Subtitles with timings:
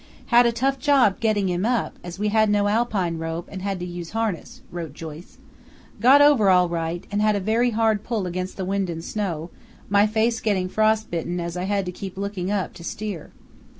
[0.33, 3.77] "Had a tough job getting him up, as we had no alpine rope and had
[3.81, 5.37] to use harness," wrote Joyce.
[5.99, 9.51] "Got over all right and had a very hard pull against wind and snow,
[9.89, 13.29] my face getting frost bitten as I had to keep looking up to steer.